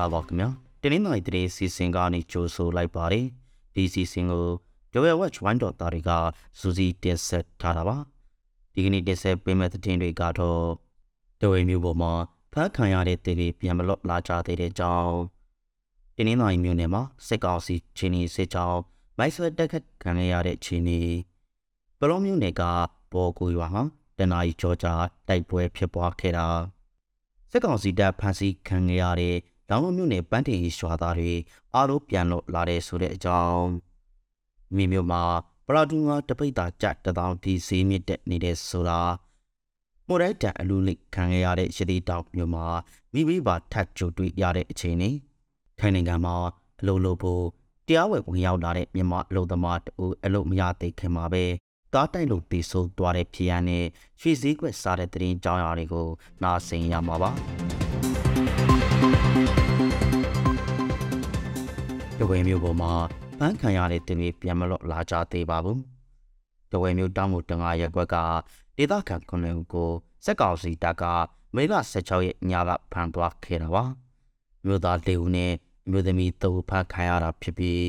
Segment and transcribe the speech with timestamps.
[0.00, 0.48] လာပါခင်ဗျာ
[0.80, 3.26] တင်းနှင်းနိုင်တဲ့စီစဉ်ကနေကြိုဆိုလိုက်ပါတယ်
[3.74, 4.46] ဒီစီစဉ်ကို
[4.92, 6.10] Joel Watch 1.3တွေက
[6.58, 7.96] စူးစီးတင်ဆက်ထားတာပါ
[8.74, 10.64] ဒီကနေ့တင်ဆက်ပေးမယ့်သတင်းတွေကတော့
[11.40, 12.12] တဝေမျိုးပေါ်မှာ
[12.52, 15.14] ဖမ်းခံရတဲ့တေတွေပြန်မလွတ်လာကြသေးတဲ့ကြောင်း
[16.16, 18.80] တင်းနှင်းနိုင်မျိုးနယ်မှာစစ်ကောင်စီချင်းနီစစ်ကြောင်း
[19.18, 21.00] မိုက်ဆွဲတက်ခတ်ခံရတဲ့ချင်းနီ
[21.98, 22.62] ပလောမျိုးနယ်က
[23.12, 23.82] ပေါ်ကူရွာမှာ
[24.18, 24.86] တနအီကြောကြ
[25.28, 26.48] တိုက်ပွဲဖြစ်ပွားခဲ့တာ
[27.50, 29.36] စစ်ကောင်စီတပ်ဖမ်းဆီးခံရတဲ့
[29.74, 31.32] လောင်လုံးမြို့နယ်ပန်းတင်ရွာသားတွေ
[31.74, 33.64] အားလုံးပြန်လို့လာတဲ့ဆိုတဲ့အကြောင်း
[34.76, 35.22] မိမျိုးမှာ
[35.66, 39.00] ပရာဒူငါတပိတ်တာကြတထောင်ဒီစီးမြင့်တဲ့နေတဲ့ဆိုတာ
[40.08, 42.66] မို်ရိုက်တန်အလူလိခံရတဲ့ရသေးတောက်မြို့မှာ
[43.12, 45.10] မိမိပါထတ်ကြိုတွေ့ရတဲ့အခြေအနေ
[45.78, 46.36] ထိုင်နိုင်ငံမှာ
[46.80, 47.44] အလိုလိုဖို့
[47.86, 51.44] တရားဝင်ဝင်ရောက်လာတဲ့မြန်မာအလုပ်သမားတူအလုပ်မရသေးခင်မှာပဲ
[51.94, 53.84] တားတိုက်လို့တည်ဆိုးသွားတဲ့ဖြစ်ရန်နဲ့
[54.20, 56.08] ရွှေစည်းကွက်စားတဲ့တရင်ကြောင်းရာတွေကို
[56.42, 57.73] နားဆင်ရမှာပါ
[62.18, 62.92] တဝဲမျိုးပေါ်မှာ
[63.38, 65.80] ပန်းခံရတဲ့တင်တွေပြန်မလို့လာကြသေးပါဘူး
[66.72, 68.16] တဝဲမျိုးတောင်းမှုတငါရက်ွက်က
[68.76, 69.90] ဒေသခံခွန်လင်ကို
[70.24, 71.04] စက်ကောင်စီတပ်က
[71.54, 73.84] မေလ16ရက်ညကဖမ်းသွားခဲ့တာပါ
[74.66, 75.52] မြို့သား၄ဦးနဲ့
[75.90, 77.82] မြို့သမီး၃ဦးဖမ်းခံရတာဖြစ်ပြီး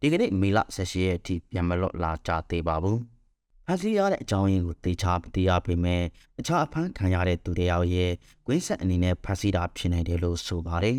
[0.00, 2.98] ဒီကနေ့မေလ16ရက်အထိပြန်မလို့လာကြသေးပါဘူး
[3.66, 6.02] ဖမ်းဆီးရတဲ့အကြောင်းရင်းကိုသေချာမသိရပေမဲ့
[6.40, 8.12] အခြားအဖမ်းခံရတဲ့သူတွေရဲ့
[8.46, 10.98] ကွင်းဆက်အနေနဲ့ဖမ်းဆီးတာဖြစ်နိုင်တယ်လို့ဆိုပါတယ်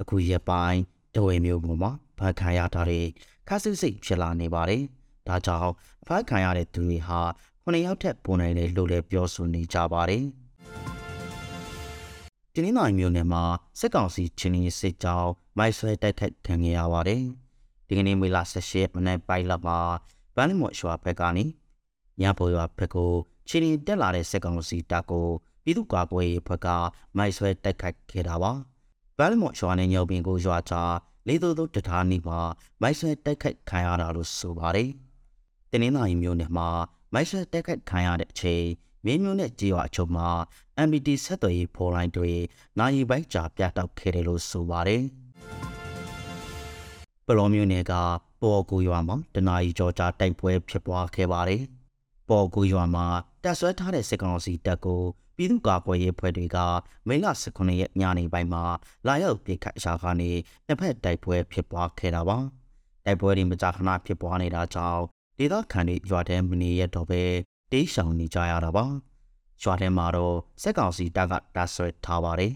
[0.00, 0.80] အခုရက်ပိုင်း
[1.14, 3.00] တဝဲမျိုးပေါ်မှာဖမ်းခံရတာတွေ
[3.48, 4.82] ခါစစ်စိတ်ဖြစ်လာနေပါတယ်။
[5.28, 5.72] ဒါကြောင့်
[6.06, 7.20] ဖမ်းခံရတဲ့သူတွေဟာ
[7.62, 10.24] ခုနှစ်ယောက်ထက်ပိုနိုင်တယ်လို့လည်းပြောဆိုနေကြပါတယ်။
[12.54, 13.42] တင်းနိုင်မျိုးနယ်မှာ
[13.78, 17.22] စစ်ကောင်စီချင်းကြီးစစ်ကြောင်းမိုက်ဆွဲတိုက်ခတ်ခံရပါတယ်။
[17.86, 19.78] ဒီကနေ့မေလ18ရက်မနေ့ပိုင်းလောက်မှာ
[20.36, 21.44] ဗန်းလမော့ရွာဘက်ကနေ
[22.20, 23.12] ညပေါ်ရွာဘက်ကို
[23.48, 25.28] ချင်းကြီးတက်လာတဲ့စစ်ကောင်စီတပ်ကို
[25.64, 26.66] ပြည်သူ့ကာကွယ်ရေးဘက်က
[27.16, 28.52] မိုက်ဆွဲတိုက်ခတ်ခဲ့တာပါ။
[29.18, 30.74] ဗန်းလမော့ရွာနဲ့ညောင်ပင်ကိုရွာချ
[31.28, 32.40] လေးသို့သို့တထားနီးမှာ
[32.80, 34.90] မိုက်ဆွဲတိုက်ခိုက်ခံရတာလို့ဆိုပါတယ်။
[35.70, 36.68] တင်းင်းသားမျိုးနဲ့မှာ
[37.12, 38.64] မိုက်ဆွဲတိုက်ခိုက်ခံရတဲ့အချိန်
[39.04, 40.28] မင်းမျိုးနဲ့ကြေးရွာအချုပ်မှာ
[40.86, 42.30] MBT ဆက်သွယ်ရေးဖော်လိုင်းတွေ
[42.78, 45.02] နိုင်ပိုက်ကြာပြတောက်ခဲ့တယ်လို့ဆိုပါတယ်။
[47.26, 47.92] ပလောမျိုးနယ်က
[48.42, 51.62] ပေါ်ကူရွာမှာတနာရီကျော်ကြာတိုက်ပွဲဖြစ်ပွားခဲ့ပါတယ်။
[52.32, 53.06] ပေါ်ကူရွာမှာ
[53.44, 55.02] တပ်ဆွဲထားတဲ့စစ်ကောင်စီတပ်ကို
[55.36, 56.58] ပြည်သူ့ကာကွယ်ရေးဖွဲ့တွေက
[57.08, 58.64] မိလ19ရက်ညနေပိုင်းမှာ
[59.06, 60.30] လာရောက်ပစ်ခတ်ရှာကနေ
[60.66, 62.38] တစ်ဖက်တိုက်ပွဲဖြစ်ပွားခဲ့တာပါ
[63.04, 65.02] တိုက်ပွဲတွေမကြာခဏဖြစ်ပွားနေတာကြောင့်
[65.38, 67.22] ဒေသခံတွေရွာထဲမနေရတော့ပဲ
[67.72, 68.84] တေးရှောင်နေကြရတာပါ
[69.62, 72.52] ရွာထဲမှာတော့စက်ကောင်စီတပ်ကတပ်ဆွဲထားပါတယ်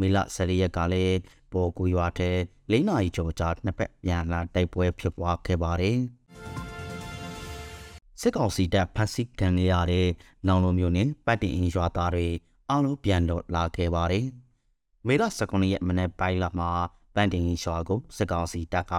[0.00, 1.16] မေလ14ရက်ကလည်း
[1.52, 2.30] ပေါ်ကူရွာထဲ
[2.72, 5.98] ၄နာရီကျော်ကြာနှစ်ဖက်ပြန်လာတိုက်ပွဲဖြစ်ပွားခဲ့ပါတယ်
[8.22, 10.08] စစ်ကောင်စီတပ်ဖမ်းဆီးခံရတဲ့
[10.46, 12.28] နောင်လိုမျိုးနဲ့ပတ်တင်အင်းရွာသားတွေ
[12.70, 14.26] အားလုံးပြန်တော့လာခဲ့ပါတယ်။
[15.06, 16.70] မေလ19ရက်မနေ့ပိုင်းလာမှာ
[17.14, 18.94] ပန်းတင်ရွာကိုစစ်ကောင်စီတပ်က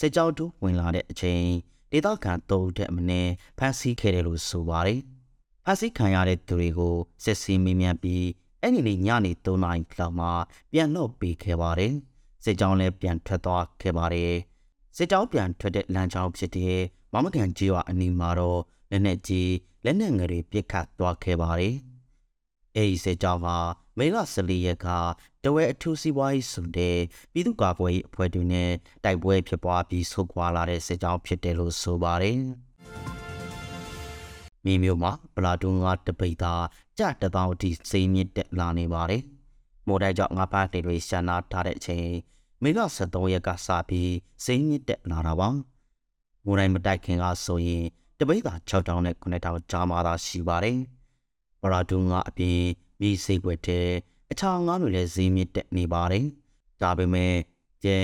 [0.00, 1.46] စစ်ကြောင်းတူဝင်လာတဲ့အချိန်
[1.92, 5.00] ဒေသခံ၃ဦးတဲ့မနေ့ဖမ်းဆီးခဲ့တယ်လို့ဆိုပါတယ်။
[5.64, 8.26] ဖမ်းဆီးခံရတဲ့သူတွေကိုစစ်ဆေးမေးမြန်းပြီး
[8.60, 10.32] အဲ့ဒီနေ့ညနေ3နာရီလောက်မှာ
[10.72, 11.94] ပြန်တော့ပေးခဲ့ပါတယ်။
[12.44, 14.34] စစ်ကြောင်းလည်းပြန်ထွက်သွားခဲ့ပါတယ်။
[14.96, 16.80] စစ်ကြောင်းပြန်ထွက်တဲ့လမ်းကြောင်းဖြစ်တဲ့
[17.16, 18.60] မမကန်ကြီးရွာအနီးမှာတော့
[18.90, 19.52] လက်နက်ကြီး
[19.84, 21.76] လက်နက်ငယ်တွေပစ်ခတ်သွားခဲ့ပါတယ်။
[22.76, 23.56] အဲဒီစစ်ကြောင်းမှာ
[23.98, 24.86] မေလ14ရက်က
[25.44, 26.98] တဝဲအထူးစီးပွားရေးစုတဲ့
[27.32, 28.70] ပြည်သူ့ကာကွယ်ရေးအဖွဲ့တွေနဲ့
[29.04, 32.38] တိုက်ပွဲဖြစ်ပွားပြီးဆုတ်ခွာလာတဲ့စစ်ကြောင်းဖြစ်တယ်လို့ဆိုပါတယ်။
[34.64, 36.54] မိမျိုးမှာပလာတူငါတပိတ်သာ
[36.98, 39.22] ကြတပေါင်းအထိစိမ့်မြင့်တက်လာနေပါတယ်။
[39.86, 42.08] မိုးတိုက်ကြောင့်ငါးပါးတွေရှာနာထားတဲ့အချိန်
[42.62, 44.12] မေလ13ရက်ကစပြီး
[44.44, 45.50] စိမ့်မြင့်တက်လာတာပါ။
[46.44, 47.84] မိုးတိုင်းမတိုက်ခင်ကဆိုရင်
[48.18, 50.78] တပိတ်သာ6000နဲ့9000ကြားမှာသာရှိပါတယ်။
[51.62, 52.60] ပရာဒူငါအပြင်
[53.00, 53.88] မြေစိတ်ွက်တဲ့
[54.30, 56.24] အခြားငါးတွေလည်းဈေးမြင့်တက်နေပါတယ်။
[56.82, 57.34] ဒါပေမဲ့
[57.84, 57.96] ကျဲ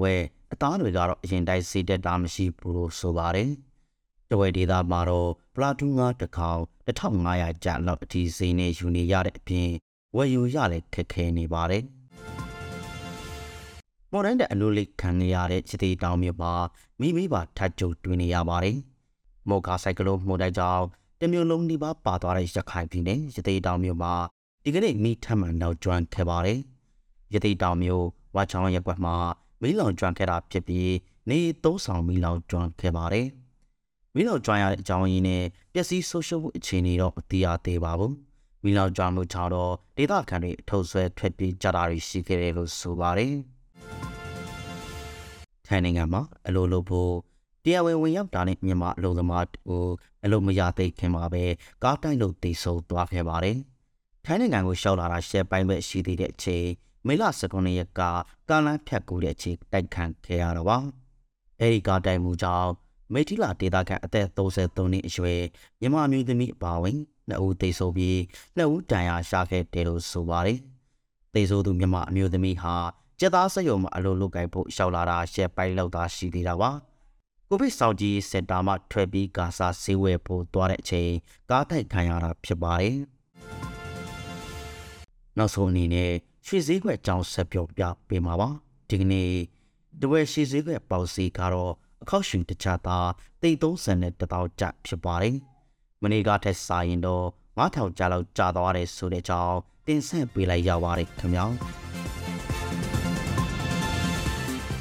[0.00, 0.14] ဝဲ
[0.52, 3.50] အသားတွေကတော့အရင်တိုင်းဈေးတက်တာမရှိဘူးလို့ဆိုပါတယ်။
[4.30, 9.68] တဝဲဒေတာမှာတော့ပလာတူငါတစ်ခေါင်1500ကျပ်လောက်အထိဈေးနဲ့ယူနေရတဲ့အပြင်
[10.16, 11.84] ဝယ်ယူရလည်းခက်ခဲနေပါတယ်။
[14.12, 16.52] မော်ဒန်တဲ့အလိုလေးခံရတဲ့ချစ်တီတောင်မြို့မှာ
[17.00, 18.76] မိမိပါထတ်ကြုံတွင်နေရပါတယ်။
[19.48, 20.84] မော်ကာဆိုင်ကလုန်းမှုန်တိုက်ကြောင့်
[21.20, 24.14] တမျိုးလုံးဒီပါပါသွားတဲ့ရခိုင်ပြည်နယ်ရသေးတောင်မြို့မှာ
[24.64, 26.58] ဒီကနေ့မိထမှန်နောက်ကျွမ်းခဲ့ပါတယ်။
[27.34, 28.04] ရသေးတောင်မြို့
[28.36, 29.16] ဝါချောင်းရက်ကွက်မှာ
[29.62, 30.92] မိလောင်ကျွမ်းခဲ့တာဖြစ်ပြီး
[31.28, 33.26] နေသုံးဆောင်မိလောင်ကျွမ်းခဲ့ပါတယ်။
[34.14, 38.12] မိလောင်ကျွမ်းရတဲ့အကြောင်းရင်းနဲ့ပျက်စီးဆိုးရှုပ်မှုအခြေအနေတော့မသိရသေးပါဘူး။
[38.64, 43.34] မိလောင်ကျွမ်းမှုကြောင့်တော့ဒေသခံတွေအထုပ်ဆွဲထွက်ပြေးကြတာတွေရှိခဲ့တယ်လို့ဆိုပါတယ်။
[45.66, 47.12] ထိုင်းနိုင်ငံမှာအလိုလိုဖို့
[47.64, 49.84] တရားဝင်ဝင်ရောက်တာနဲ့မြန်မာအလုံသမားကို
[50.24, 51.44] အလုံမရသိခင်မှာပဲ
[51.84, 53.58] ကားတိုက်လို့တိတ်ဆုံသွားခဲ့ပါတယ်။
[54.24, 56.66] ထိုင်းနိုင်ငံကိုရှောက်လာတာရှယ်ပိုင်းပဲရှိသေးတဲ့အချိန်
[57.06, 58.00] မေလ19ရက်က
[58.48, 60.78] ကားလမ်းဖြတ်ကူးတဲ့အချိန်တိုက်ခတ်ခဲ့ရတော့ပါ
[61.60, 62.70] အဲဒီကားတိုက်မှုကြောင့်
[63.12, 65.42] မေတီလာဒေတာခန့်အသက်33နှစ်အရွယ်
[65.80, 66.96] မြန်မာမျိုးသမီးအပါအဝင်
[67.28, 68.18] နှစ်ဦးသေဆုံးပြီး
[68.56, 70.58] နှစ်ဦးဒဏ်ရာရခဲ့တယ်လို့ဆိုပါတယ်
[71.34, 72.74] သေဆုံးသူမြန်မာအမျိုးသမီးဟာ
[73.20, 76.70] ကျက်သားစက်ရုံမှာအလုပ်လုပ်ကိုင်ဖို့ရှောက်လာတာရှက်ပိုင်းလောက်သာရှိသေးတာပါ
[77.48, 81.12] ကိုဗစ်ဆောင်ကြီးစင်တာမှာထွက်ပြီးကာစာဆေးဝယ်ဖို့သွားတဲ့အချိန်
[81.50, 82.96] ကားတိုက်ခံရတာဖြစ်ပါတယ်
[85.38, 86.12] နောက်ဆုံးအနေနဲ့
[86.46, 88.48] ရွှေစည်းခွက်ကြောင်းဆက်ပြောပြပေးမှာပါ
[88.88, 89.30] ဒီကနေ့
[90.00, 91.72] တဝဲရွှေစည်းခွက်ပေါစီကတော့
[92.02, 93.08] အခောက်ရှင်တခြားသား
[93.42, 95.36] တိတ်30နဲ့တတောင်ကျဖြစ်ပါတယ်
[96.02, 97.24] မနေ့ကထက်စာရင်တော့
[97.58, 99.56] 9000ကျလောက်ကျသွားတယ်ဆိုတဲ့အကြောင်း
[99.86, 101.46] တင်ဆက်ပေးလိုက်ရပါတယ်ခင်ဗျာ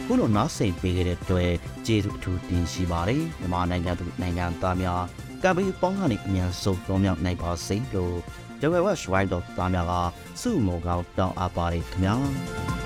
[0.10, 1.52] ခုလိုနားဆင်ပေးခဲ့တဲ့အတွက်
[1.86, 5.04] ကျေးဇူးအထူးတင်ရှိပါတယ်မြန်မာနိုင်ငံသူနိုင်ငံသားများ
[5.44, 8.18] ကံပေးပေါင်းကနေအမြန်ဆုံးပြောင်းမြောက်နိုင်ပါစေလို့
[8.62, 9.94] Java West Wide တော့သားများက
[10.42, 12.77] စုမောကောင်းတောင်းအပ်ပါတယ်ခင်ဗျာ